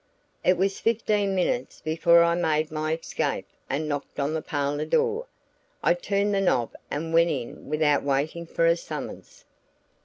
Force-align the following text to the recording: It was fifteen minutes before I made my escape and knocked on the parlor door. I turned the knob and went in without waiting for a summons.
It 0.43 0.57
was 0.57 0.79
fifteen 0.79 1.35
minutes 1.35 1.79
before 1.79 2.23
I 2.23 2.33
made 2.33 2.71
my 2.71 2.93
escape 2.95 3.45
and 3.69 3.87
knocked 3.87 4.19
on 4.19 4.33
the 4.33 4.41
parlor 4.41 4.83
door. 4.87 5.27
I 5.83 5.93
turned 5.93 6.33
the 6.33 6.41
knob 6.41 6.73
and 6.89 7.13
went 7.13 7.29
in 7.29 7.69
without 7.69 8.01
waiting 8.01 8.47
for 8.47 8.65
a 8.65 8.75
summons. 8.75 9.45